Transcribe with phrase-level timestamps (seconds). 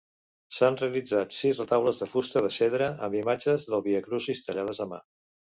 [0.59, 5.05] S'han realitzat sis retaules de fusta de cedre, amb imatges del viacrucis, tallades a mà.